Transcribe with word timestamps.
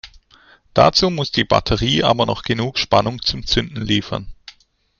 Dazu 0.73 1.11
muss 1.11 1.31
die 1.31 1.43
Batterie 1.43 2.01
aber 2.03 2.25
noch 2.25 2.41
genug 2.41 2.79
Spannung 2.79 3.21
zum 3.21 3.45
Zünden 3.45 3.85
liefern. 3.85 4.33